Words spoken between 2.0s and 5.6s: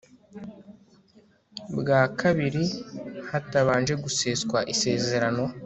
kabiri hatabanje guseswa isezerano